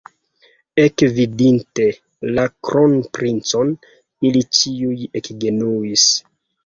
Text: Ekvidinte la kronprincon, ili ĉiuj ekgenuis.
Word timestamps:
Ekvidinte 0.83 1.85
la 2.37 2.45
kronprincon, 2.69 3.75
ili 4.31 4.45
ĉiuj 4.61 4.97
ekgenuis. 5.21 6.09